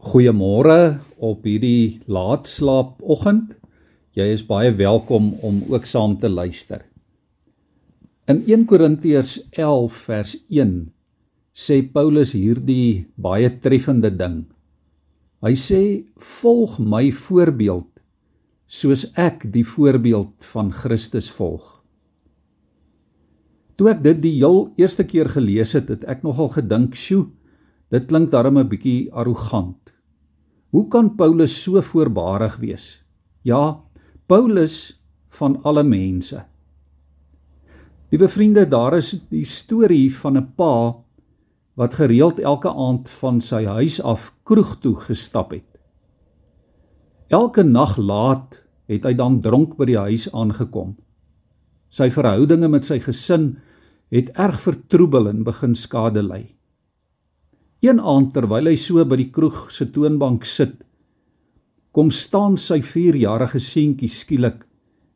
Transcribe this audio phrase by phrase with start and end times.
[0.00, 3.50] Goeiemôre op hierdie laatslaapoggend.
[4.16, 6.86] Jy is baie welkom om ook saam te luister.
[8.24, 10.72] In 1 Korintiërs 11 vers 1
[11.52, 14.46] sê Paulus hierdie baie treffende ding.
[15.44, 15.82] Hy sê:
[16.16, 18.00] "Volg my voorbeeld
[18.66, 21.84] soos ek die voorbeeld van Christus volg."
[23.76, 27.28] Toe ek dit die heel eerste keer gelees het, het ek nogal gedink, "Sjoe,
[27.90, 29.89] dit klink darem 'n bietjie arrogant."
[30.70, 33.02] Hoe kan Paulus so voorbarig wees?
[33.42, 33.80] Ja,
[34.26, 36.44] Paulus van alle mense.
[38.10, 40.96] Liewe vriende, daar is die storie van 'n pa
[41.74, 45.80] wat gereeld elke aand van sy huis af kroeg toe gestap het.
[47.28, 50.96] Elke nag laat het hy dan dronk by die huis aangekom.
[51.90, 53.58] Sy verhoudinge met sy gesin
[54.10, 56.59] het erg vertroebel en begin skade ly.
[57.80, 60.82] Een aand terwyl hy so by die kroeg se toonbank sit,
[61.96, 64.66] kom staan sy 4-jarige seentjie skielik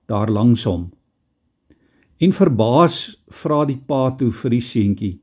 [0.09, 0.89] daar langs hom.
[2.25, 5.21] En verbaas vra die pa toe vir die seentjie: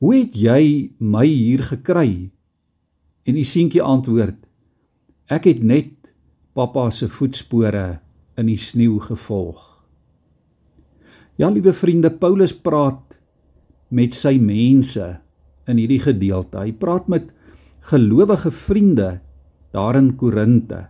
[0.00, 2.30] "Hoe het jy my hier gekry?"
[3.24, 4.44] En die seentjie antwoord:
[5.30, 6.12] "Ek het net
[6.52, 8.00] pappa se voetspore
[8.36, 9.86] in die sneeu gevolg."
[11.36, 13.18] Ja, liewe vriende, Paulus praat
[13.88, 15.23] met sy mense
[15.70, 16.60] in hierdie gedeelte.
[16.60, 17.32] Hy praat met
[17.90, 19.20] gelowige vriende
[19.74, 20.86] daar in Korinte.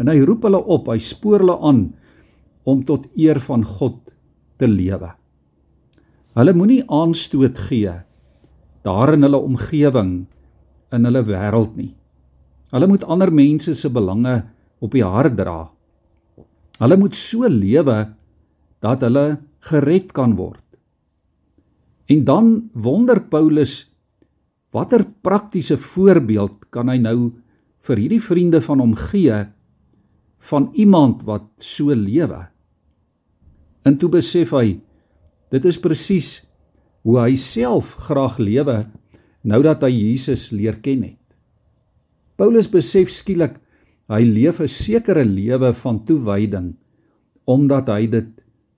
[0.00, 1.82] En hy roep hulle op, hy spoor hulle aan
[2.68, 3.98] om tot eer van God
[4.60, 5.12] te lewe.
[6.38, 7.96] Hulle moenie aanstoot gee
[8.86, 10.12] daar in hulle omgewing
[10.94, 11.92] in hulle wêreld nie.
[12.70, 14.38] Hulle moet ander mense se belange
[14.80, 15.68] op die hart dra.
[16.80, 17.98] Hulle moet so lewe
[18.80, 20.64] dat hulle gered kan word.
[22.08, 23.89] En dan wonder Paulus
[24.70, 27.32] Watter praktiese voorbeeld kan hy nou
[27.86, 29.40] vir hierdie vriende van hom gee
[30.50, 32.44] van iemand wat so lewe?
[33.84, 34.78] En toe besef hy
[35.50, 36.28] dit is presies
[37.02, 38.84] hoe hy self graag lewe
[39.42, 41.16] nou dat hy Jesus leer ken het.
[42.38, 43.58] Paulus besef skielik
[44.10, 46.76] hy leef 'n sekere lewe van toewyding
[47.46, 48.30] omdat hy dit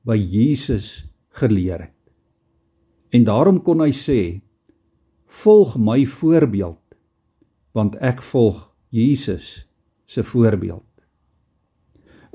[0.04, 1.04] by Jesus
[1.36, 2.02] geleer het.
[3.12, 4.40] En daarom kon hy sê
[5.32, 6.78] volg my voorbeeld
[7.72, 9.64] want ek volg Jesus
[10.04, 10.84] se voorbeeld.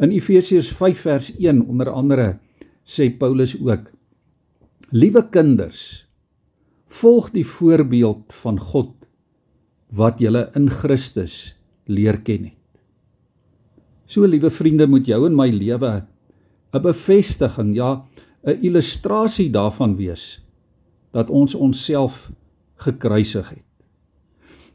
[0.02, 2.28] In Efesiërs 5 vers 1 onder andere
[2.82, 3.92] sê Paulus ook:
[4.90, 6.08] Liewe kinders,
[6.90, 8.94] volg die voorbeeld van God
[9.94, 11.54] wat julle in Christus
[11.86, 12.82] leer ken het.
[14.08, 16.08] So liewe vriende, moet jou en my lewe
[16.74, 18.06] 'n bevestiging, ja,
[18.44, 20.42] 'n illustrasie daarvan wees
[21.12, 22.32] dat ons onsself
[22.84, 23.66] gekruisig het.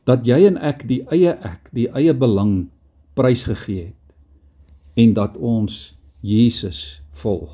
[0.04, 2.68] Dat jy en ek die eie ek, die eie belang
[3.14, 7.52] prysgegee het en dat ons Jesus volg.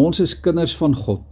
[0.00, 1.24] Ons is kinders van God.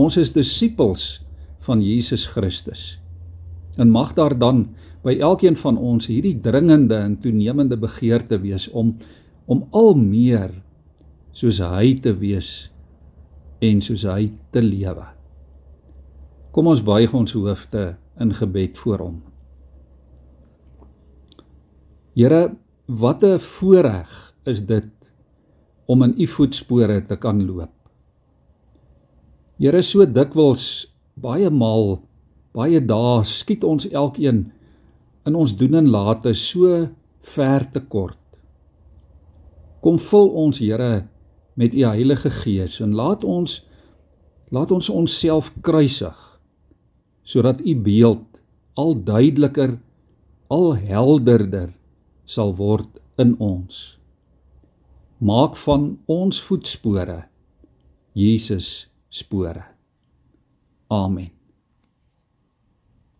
[0.00, 1.18] Ons is disippels
[1.66, 2.96] van Jesus Christus.
[3.76, 4.68] En mag daar dan
[5.04, 8.96] by elkeen van ons hierdie dringende en toenemende begeerte wees om
[9.48, 10.50] om al meer
[11.32, 12.68] soos hy te wees
[13.64, 15.17] en soos hy te lewe.
[16.50, 19.16] Kom ons buig ons hoofde in gebed voor hom.
[22.16, 24.90] Here, wat 'n voorreg is dit
[25.86, 27.70] om in u voetspore te kan loop.
[29.58, 32.02] Here, so dikwels baie maal,
[32.52, 34.52] baie dae skiet ons elkeen
[35.26, 36.88] in ons doen en late so
[37.20, 38.18] ver te kort.
[39.80, 41.08] Kom vul ons, Here,
[41.54, 43.66] met u Heilige Gees en laat ons
[44.50, 46.27] laat ons onsself kruisig
[47.28, 48.40] sodat u beeld
[48.78, 49.76] al duideliker,
[50.48, 51.74] al helderder
[52.24, 53.98] sal word in ons.
[55.18, 57.24] Maak van ons voetspore
[58.18, 59.64] Jesus spore.
[60.88, 61.37] Amen.